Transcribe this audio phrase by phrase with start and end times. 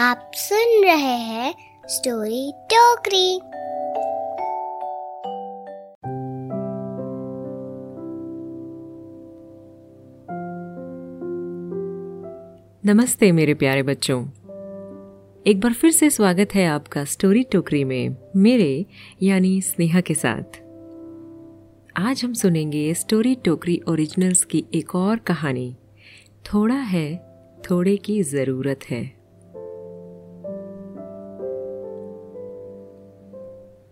[0.00, 1.54] आप सुन रहे हैं
[1.86, 3.40] स्टोरी टोकरी।
[12.90, 14.26] नमस्ते मेरे प्यारे बच्चों।
[15.46, 18.86] एक बार फिर से स्वागत है आपका स्टोरी टोकरी में, मेरे,
[19.22, 20.62] यानी स्नेहा के साथ।
[21.96, 25.76] आज हम सुनेंगे स्टोरी टोकरी ओरिजिनल्स की एक और कहानी।
[26.54, 27.34] थोड़ा है,
[27.70, 29.17] थोड़े की ज़रूरत है।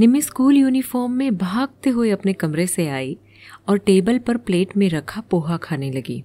[0.00, 3.18] निम्मी स्कूल यूनिफॉर्म में भागते हुए अपने कमरे से आई
[3.68, 6.24] और टेबल पर प्लेट में रखा पोहा खाने लगी।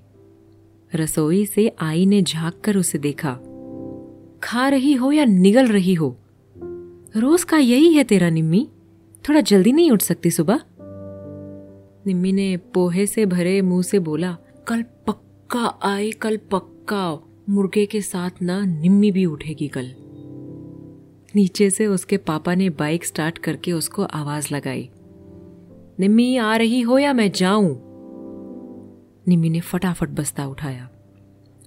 [0.95, 3.33] रसोई से आई ने झाँक कर उसे देखा।
[4.43, 6.19] खा रही हो या निगल रही हो?
[7.15, 8.69] रोज का यही है तेरा निम्मी।
[9.29, 10.59] थोड़ा जल्दी नहीं उठ सकती सुबह?
[12.07, 18.01] निम्मी ने पोहे से भरे मुँह से बोला, कल पक्का आई, कल पक्का मुर्गे के
[18.01, 19.95] साथ ना निम्मी भी उठेगी कल।
[21.35, 24.89] नीचे से उसके पापा ने बाइक स्टार्ट करके उसको आवाज़ लगाई,
[25.99, 27.69] निम्मी आ रही हो या मैं जाऊँ?
[29.27, 30.89] निम्मी ने फटाफट बस्ता उठाया।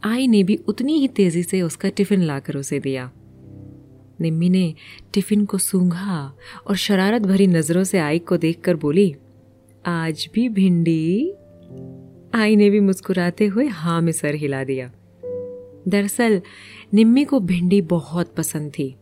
[0.05, 3.11] आई ने भी उतनी ही तेज़ी से उसका टिफ़िन लाकर उसे दिया।
[4.21, 4.75] निम्मी ने
[5.15, 6.35] टिफ़िन को सूंघा
[6.67, 9.15] और शरारत भरी नज़रों से आई को देखकर बोली,
[9.87, 11.33] आज भी भिंडी?
[12.35, 14.91] आई ने भी मुस्कुराते हुए हाँ में सर हिला दिया।
[15.89, 16.41] दरअसल
[16.95, 18.95] निम्मी को भिंडी बहुत पसंद थी।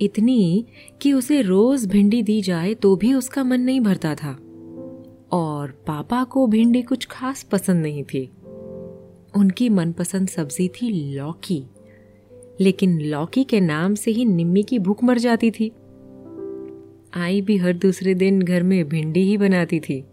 [0.00, 0.66] इतनी
[1.02, 4.38] कि उसे रोज भिंडी दी जाए तो भी उसका मन नहीं भरता था।
[5.32, 8.30] और पापा को भिंडी कुछ खास पसंद नहीं थी।
[9.36, 11.62] उनकी मनपसंद सब्ज़ी थी लौकी।
[12.60, 15.72] लेकिन लौकी के नाम से ही निम्मी की भूख मर जाती थी।
[17.14, 20.04] आई भी हर दूसरे दिन घर में भिंडी ही बनाती थी।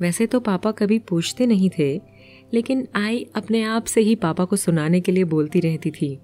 [0.00, 2.00] वैसे तो पापा कभी पूछते नहीं थे,
[2.54, 6.18] लेकिन आई अपने आप से ही पापा को सुनाने के लिए बोलती रहती थी।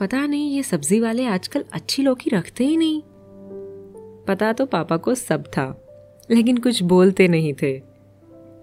[0.00, 3.02] पता नहीं, ये सब्ज़ी वाले आजकल अच्छी लौकी रखते ही नहीं।
[4.28, 5.86] पता तो पापा को सब था,
[6.30, 7.78] लेकिन कुछ बोलते नहीं थे।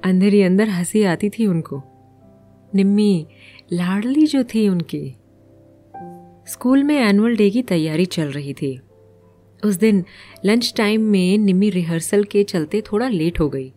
[0.04, 1.82] अंदर ही अंदर हँसी आती थी उनको।
[2.76, 3.28] निम्मी,
[3.74, 5.16] लाडली जो थी उनकी।
[6.48, 8.82] स्कूल में एनुअल डे की तैयारी चल रही थी।
[9.66, 10.06] उस दिन
[10.46, 13.74] लंच टाइम में निम्मी रिहर्सल के चलते थोड़ा लेट हो गई।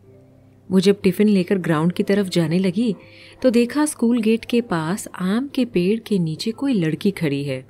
[0.71, 2.95] वो जब टिफ़िन लेकर ग्राउंड की तरफ़ जाने लगी
[3.43, 7.61] तो देखा स्कूल गेट के पास आम के पेड़ के नीचे कोई लड़की खड़ी है।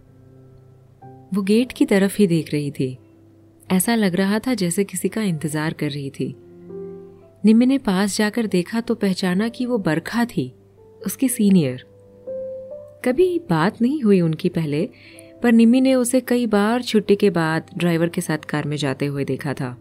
[1.34, 2.96] वो गेट की तरफ़ ही देख रही थी।
[3.72, 6.34] ऐसा लग रहा था जैसे किसी का इंतज़ार कर रही थी।
[7.44, 10.52] निम्मी ने पास जाकर देखा तो पहचाना कि वो बरखा थी,
[11.06, 11.84] उसकी सीनियर।
[13.04, 14.88] कभी बात नहीं हुई उनकी पहले,
[15.42, 19.06] पर निम्मी ने उसे कई बार छुट्टी के बाद ड्राइवर के साथ कार में जाते
[19.06, 19.76] हुए देखा था।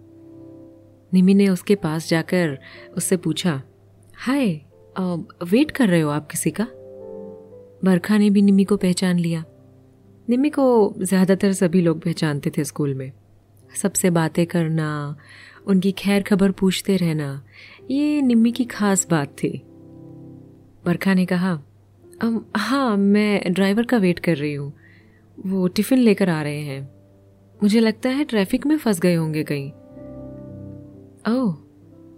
[1.11, 2.57] निमी ने उसके पास जाकर
[2.97, 3.61] उससे पूछा,
[4.15, 4.47] हाय
[5.43, 6.67] वेट कर रहे हो आप किसी का?
[7.83, 9.43] बरखा ने भी निमी को पहचान लिया।
[10.27, 13.11] निमी को ज़्यादातर सभी लोग पहचानते थे स्कूल में।
[13.71, 15.17] सबसे बातें करना,
[15.67, 17.43] उनकी खैर खबर पूछते रहना,
[17.91, 19.49] ये निम्मी की खास बात थी।
[20.85, 21.59] बरखा ने कहा
[22.57, 24.73] हाँ मैं ड्राइवर का वेट कर रही हूँ।
[25.37, 26.81] वो टिफ़िन लेकर आ रहे हैं।
[27.59, 29.71] मुझे लगता है ट्रैफ़िक में फंस गए होंगे कहीं।
[31.27, 31.55] ओह,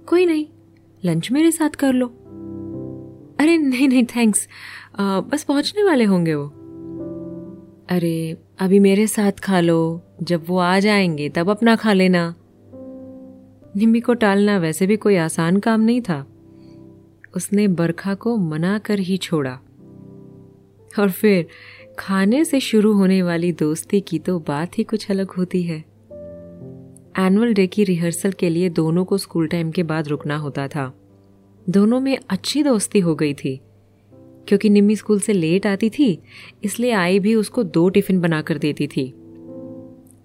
[0.05, 0.47] कोई नहीं
[1.05, 2.07] लंच मेरे साथ कर लो।
[3.39, 4.47] अरे, नहीं नहीं थैंक्स
[4.99, 6.45] बस पहुँचने वाले होंगे वो।
[7.89, 12.35] अरे, अभी मेरे साथ खा लो, जब वो आ जाएँगे, तब अपना खा लेना।
[13.77, 16.27] निम्मी को टालना वैसे भी कोई आसान काम नहीं था।
[17.35, 19.59] उसने बरखा को मना कर ही छोड़ा।
[20.99, 21.47] और फिर,
[21.99, 25.88] खाने से शुरू होने वाली दोस्ती की तो बात ही कुछ अलग होती है।
[27.19, 30.93] एनुअल डे की रिहर्सल के लिए दोनों को स्कूल टाइम के बाद रुकना होता था।
[31.69, 33.61] दोनों में अच्छी दोस्ती हो गई थी,
[34.47, 36.21] क्योंकि निम्मी स्कूल से लेट आती थी,
[36.63, 39.13] इसलिए आई भी उसको दो टिफ़िन बनाकर देती थी।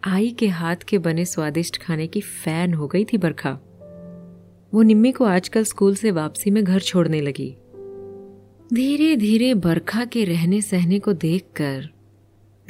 [0.05, 3.59] आई के हाथ के बने स्वादिष्ट खाने की फ़ैन हो गई थी बरखा।
[4.75, 7.57] वो निम्मी को आजकल स्कूल से वापसी में घर छोड़ने लगी।
[8.73, 11.89] धीरे धीरे बरखा के रहने सहने को देखकर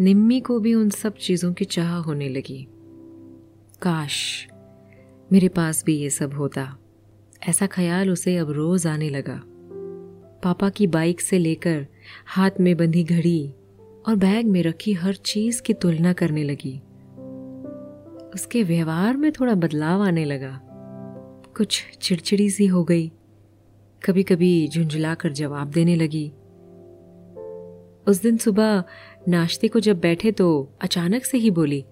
[0.00, 2.66] निम्मी को भी उन सब चीज़ों की चाह होने लगी।
[3.84, 4.48] काश
[5.32, 6.76] मेरे पास भी ये सब होता।
[7.48, 9.42] ऐसा ख्याल उसे अब रोज आने लगा।
[10.44, 11.86] पापा की बाइक से लेकर
[12.26, 13.54] हाथ में बंधी घड़ी
[14.08, 16.78] और बैग में रखी हर चीज़ की तुलना करने लगी।
[18.34, 20.60] उसके व्यवहार में थोड़ा बदलाव आने लगा।
[21.56, 23.12] कुछ चिड़चिड़ी सी हो गई।
[24.04, 26.32] कभी कभी झुंझला कर जवाब देने लगी।
[28.06, 28.84] उस दिन सुबह
[29.28, 31.84] नाश्ते को जब बैठे तो अचानक से ही बोली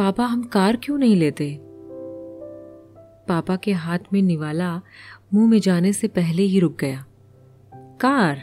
[0.00, 1.58] पापा हम कार क्यों नहीं लेते?
[3.28, 4.82] पापा के हाथ में निवाला
[5.34, 7.06] मुँह में जाने से पहले ही रुक गया।
[7.74, 8.36] कार?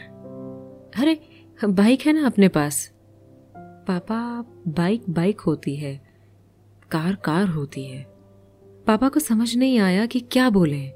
[0.96, 1.20] अरे,
[1.64, 2.92] बाइक है ना अपने पास।
[3.56, 6.00] पापा, बाइक बाइक होती है।
[6.90, 8.06] कार कार होती है।
[8.86, 10.90] पापा को समझ नहीं आया कि क्या बोले।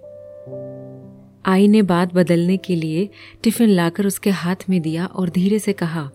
[1.47, 3.11] आई ने बात बदलने के लिए
[3.43, 6.11] टिफ़िन लाकर उसके हाथ में दिया और धीरे से कहा,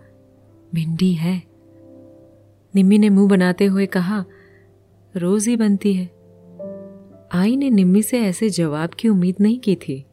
[0.74, 1.47] भिंडी है।
[2.77, 4.25] निम्मी ने मुँह बनाते हुए कहा,
[5.15, 6.06] रोज ही बनती है।
[7.31, 10.06] आई ने निम्मी से ऐसे जवाब की उम्मीद नहीं की थी।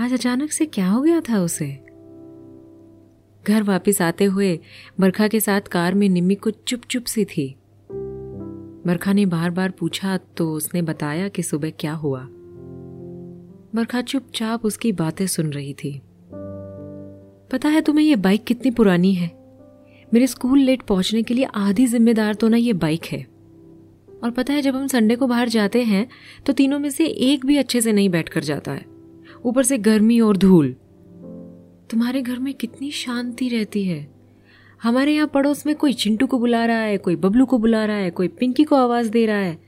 [0.00, 1.66] आज अचानक से क्या हो गया था उसे?
[3.46, 4.60] घर वापस आते हुए
[5.00, 7.56] बरखा के साथ कार में निम्मी कुछ चुप चुप सी थी।
[8.86, 12.28] बरखा ने बार बार पूछा तो उसने बताया कि सुबह क्या हुआ।
[13.74, 16.02] बरखा चुपचाप उसकी बातें सुन रही थी।
[17.52, 19.39] पता है तुम्हें यह बाइक कितनी पुरानी है?
[20.14, 23.22] मेरे स्कूल लेट पहुँचने के लिए आधी जिम्मेदार तो ना ये बाइक है।
[24.24, 26.06] और पता है, जब हम संडे को बाहर जाते हैं
[26.46, 28.84] तो तीनों में से एक भी अच्छे से नहीं बैठ कर जाता है।
[29.44, 30.72] ऊपर से गर्मी और धूल।
[31.90, 34.06] तुम्हारे घर में कितनी शांति रहती है।
[34.82, 37.96] हमारे यहाँ पड़ोस में कोई चिंटू को बुला रहा है, कोई बबलू को बुला रहा
[37.96, 39.58] है, कोई पिंकी को आवाज़ दे रहा है,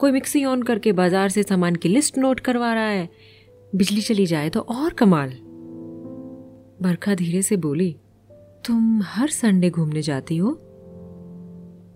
[0.00, 3.08] कोई मिक्सी ऑन करके बाज़ार से सामान की लिस्ट नोट करवा रहा है।
[3.74, 5.30] बिजली चली जाए तो और कमाल।
[6.82, 7.94] बरखा धीरे से बोली
[8.66, 10.50] तुम हर संडे घूमने जाती हो?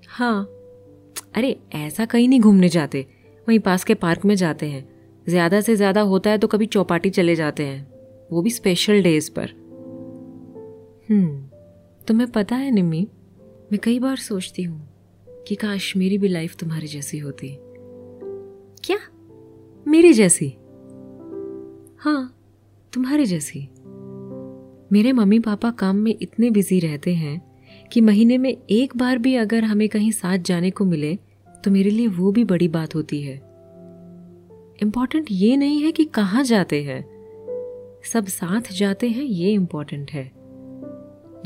[0.08, 0.44] हाँ।
[1.34, 3.06] अरे, ऐसा कहीं नहीं घूमने जाते।
[3.48, 4.88] वहीं पास के पार्क में जाते हैं।
[5.28, 7.94] ज़्यादा से ज़्यादा होता है तो कभी चौपाटी चले जाते हैं।
[8.32, 9.50] वो भी स्पेशल डेज़ पर।
[11.10, 11.48] हम्म
[12.06, 13.08] तुम्हें पता है निम्मी,
[13.72, 14.88] मैं कई बार सोचती हूँ
[15.48, 17.56] कि काश मेरी भी लाइफ तुम्हारी जैसी होती।
[18.84, 18.98] क्या?
[19.86, 20.48] मेरी जैसी?
[21.98, 22.34] हाँ
[22.92, 23.68] तुम्हारी जैसी।
[24.92, 27.40] मेरे मम्मी पापा काम में इतने बिज़ी रहते हैं
[27.92, 31.14] कि महीने में एक बार भी अगर हमें कहीं साथ जाने को मिले
[31.64, 33.34] तो मेरे लिए वो भी बड़ी बात होती है।
[34.82, 37.00] इंपॉर्टेंट ये नहीं है कि कहाँ जाते हैं।
[38.04, 40.24] सब साथ जाते हैं, ये इंपॉर्टेंट है।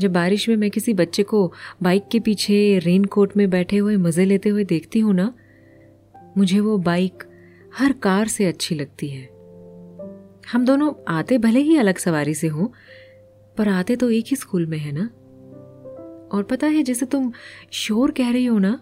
[0.01, 1.51] जब बारिश में मैं किसी बच्चे को
[1.83, 5.33] बाइक के पीछे रेन कोट में बैठे हुए मज़े लेते हुए देखती हूँ ना,
[6.37, 7.23] मुझे वो बाइक
[7.77, 9.23] हर कार से अच्छी लगती है।
[10.51, 12.67] हम दोनों आते भले ही अलग सवारी से हों
[13.59, 15.05] पर आते तो एक ही स्कूल में है ना?
[16.37, 17.31] और पता है, जैसे तुम
[17.71, 18.79] शोर कह रही हो ना,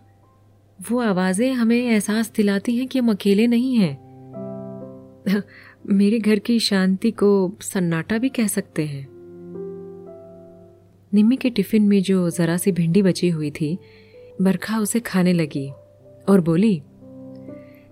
[0.91, 4.07] वो आवाज़ें हमें एहसास दिलाती हैं कि हम अकेले नहीं हैं।
[5.87, 9.07] मेरे घर की शांति को सन्नाटा भी कह सकते हैं।
[11.13, 13.79] निम्मी के टिफ़िन में जो जरा सी भिंडी बची हुई थी,
[14.41, 15.69] बरखा उसे खाने लगी
[16.29, 16.81] और बोली,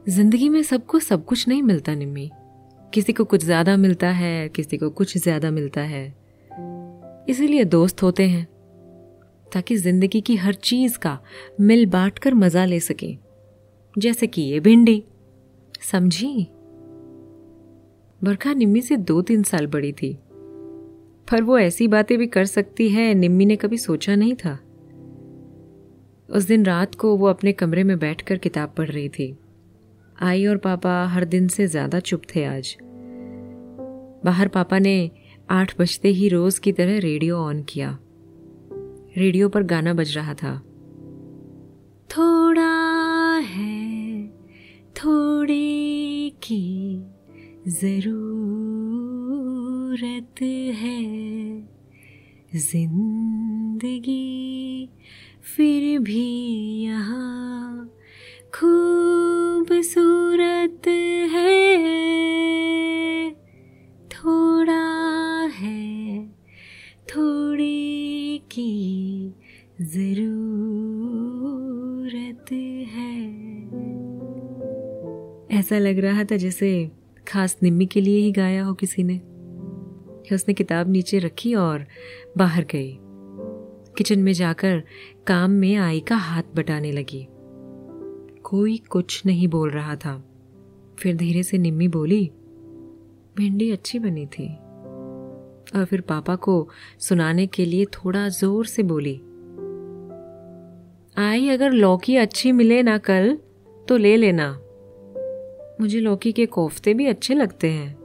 [0.09, 2.29] ज़िंदगी में सबको सब कुछ नहीं मिलता निम्मी।
[2.93, 6.24] किसी को कुछ ज़्यादा मिलता है, किसी को कुछ ज़्यादा मिलता है।
[7.29, 8.45] इसीलिए दोस्त होते हैं,
[9.53, 11.19] ताकि ज़िंदगी की हर चीज़ का
[11.61, 13.15] मिल बांट कर मज़ा ले सके।
[13.97, 15.03] जैसे कि ये भिंडी।
[15.81, 16.47] समझी?
[18.23, 20.13] बरखा निम्मी से दो तीन साल बड़ी थी।
[21.31, 24.59] पर वो ऐसी बातें भी कर सकती है, निम्मी ने कभी सोचा नहीं था।
[26.29, 29.37] उस दिन रात को वो अपने कमरे में बैठकर किताब पढ़ रही थी।
[30.21, 32.77] आई और पापा हर दिन से ज़्यादा चुप थे आज।
[34.25, 35.11] बाहर पापा ने
[35.49, 37.99] आठ बजते ही रोज की तरह रेडियो ऑन किया।
[39.17, 40.59] रेडियो पर गाना बज रहा था।
[42.09, 44.27] थोड़ा है,
[44.97, 47.03] थोड़े की
[47.67, 50.41] ज़रूरत
[50.75, 51.05] है।
[52.55, 54.15] ज़िंदगी
[55.55, 56.27] फिर भी
[56.83, 57.89] यहाँ
[58.55, 60.87] खूबसूरत
[61.31, 61.74] है।
[69.81, 72.45] ज़रूरत
[72.91, 73.25] है।
[75.59, 76.91] ऐसा लग रहा था जैसे
[77.27, 79.17] खास निम्मी के लिए ही गाया हो किसी ने।
[80.35, 81.85] उसने किताब नीचे रखी और
[82.37, 82.97] बाहर गई।
[83.97, 84.83] किचन में जाकर
[85.27, 87.27] काम में आई का हाथ बटाने लगी।
[88.43, 90.23] कोई कुछ नहीं बोल रहा था।
[90.99, 92.31] फिर धीरे से निम्मी बोली,
[93.37, 94.57] भिंडी अच्छी बनी थी।
[95.75, 99.21] और फिर पापा को सुनाने के लिए थोड़ा ज़ोर से बोली
[101.17, 103.37] आई अगर लौकी अच्छी मिले ना कल
[103.87, 104.47] तो ले लेना।
[105.81, 107.95] मुझे लौकी के कोफ्ते भी अच्छे लगते हैं।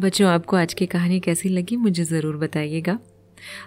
[0.00, 2.98] बच्चों, आपको आज की कहानी कैसी लगी, मुझे ज़रूर बताइएगा।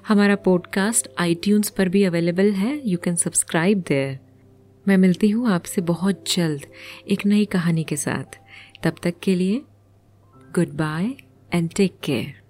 [0.08, 1.36] हमारा पॉडकास्ट आई
[1.78, 4.20] पर भी अवेलेबल है यू कैन सब्सक्राइब देयर
[4.86, 6.66] मैं मिलती हूँ आपसे बहुत जल्द
[7.08, 8.40] एक नई कहानी के साथ।
[8.84, 9.62] तब तक के लिए
[10.56, 11.14] good bye
[11.54, 12.43] and take care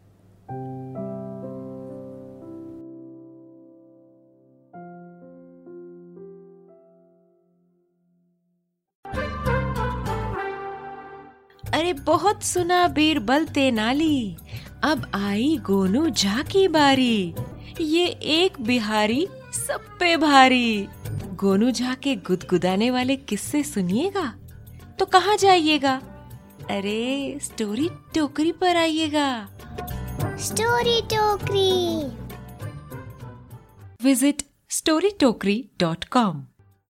[11.83, 14.37] अरे बहुत सुना बीरबल तेनाली
[14.83, 17.33] अब आई गोनू झा की बारी।
[17.81, 19.27] ये एक बिहारी
[19.67, 20.87] सब पे भारी।
[21.33, 24.35] गोनू झा के गुदगुदाने वाले किस्से सुनिएगा?
[24.99, 26.01] तो कहाँ जाइएगा?
[26.69, 29.49] अरे स्टोरी टोकरी पर आइएगा।
[30.39, 32.07] स्टोरी टोकरी।
[34.03, 36.52] Visit storytokri.com